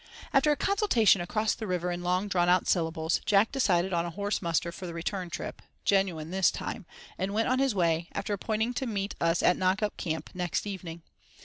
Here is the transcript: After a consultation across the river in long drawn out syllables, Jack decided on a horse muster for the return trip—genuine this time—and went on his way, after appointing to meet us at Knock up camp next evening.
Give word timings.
After 0.33 0.51
a 0.51 0.55
consultation 0.57 1.21
across 1.21 1.53
the 1.53 1.67
river 1.67 1.91
in 1.91 2.01
long 2.01 2.27
drawn 2.27 2.49
out 2.49 2.67
syllables, 2.67 3.21
Jack 3.23 3.51
decided 3.51 3.93
on 3.93 4.03
a 4.03 4.09
horse 4.09 4.41
muster 4.41 4.71
for 4.71 4.87
the 4.87 4.95
return 4.95 5.29
trip—genuine 5.29 6.31
this 6.31 6.49
time—and 6.49 7.35
went 7.35 7.47
on 7.47 7.59
his 7.59 7.75
way, 7.75 8.09
after 8.13 8.33
appointing 8.33 8.73
to 8.73 8.87
meet 8.87 9.13
us 9.21 9.43
at 9.43 9.57
Knock 9.57 9.83
up 9.83 9.97
camp 9.97 10.31
next 10.33 10.65
evening. 10.65 11.03